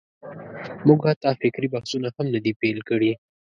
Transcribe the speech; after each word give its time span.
موږ 0.87 0.99
حتی 1.09 1.29
فکري 1.41 1.67
بحثونه 1.75 2.07
هم 2.15 2.25
نه 2.33 2.39
دي 2.43 2.51
پېل 2.61 2.79
کړي. 2.89 3.11